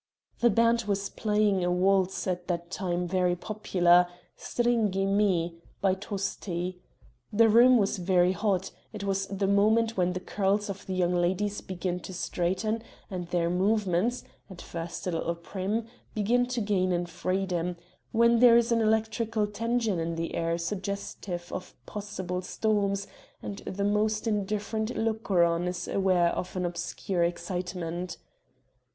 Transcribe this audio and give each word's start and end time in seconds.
The 0.39 0.49
band 0.49 0.85
was 0.87 1.11
playing 1.11 1.63
a 1.63 1.69
waltz 1.71 2.25
at 2.25 2.47
that 2.47 2.71
time 2.71 3.07
very 3.07 3.35
popular: 3.35 4.07
"Stringi 4.35 5.05
mi," 5.05 5.59
by 5.79 5.93
Tosti. 5.93 6.81
The 7.31 7.47
room 7.47 7.77
was 7.77 7.97
very 7.99 8.31
hot; 8.31 8.71
it 8.93 9.03
was 9.03 9.27
the 9.27 9.45
moment 9.45 9.97
when 9.97 10.13
the 10.13 10.19
curls 10.19 10.71
of 10.71 10.87
the 10.87 10.95
young 10.95 11.13
ladies 11.13 11.61
begin 11.61 11.99
to 11.99 12.15
straighten, 12.15 12.81
and 13.11 13.27
their 13.27 13.47
movements 13.51 14.23
at 14.49 14.59
first 14.59 15.05
a 15.05 15.11
little 15.11 15.35
prim 15.35 15.85
begin 16.15 16.47
to 16.47 16.61
gain 16.61 16.91
in 16.91 17.05
freedom; 17.05 17.77
when 18.11 18.39
there 18.39 18.57
is 18.57 18.71
an 18.71 18.81
electrical 18.81 19.45
tension 19.45 19.99
in 19.99 20.15
the 20.15 20.33
air 20.33 20.57
suggestive 20.57 21.53
of 21.53 21.75
possible 21.85 22.41
storms 22.41 23.05
and 23.43 23.59
the 23.67 23.83
most 23.85 24.25
indifferent 24.25 24.97
looker 24.97 25.43
on 25.43 25.67
is 25.67 25.87
aware 25.87 26.29
of 26.29 26.55
an 26.55 26.65
obscure 26.65 27.23
excitement. 27.23 28.17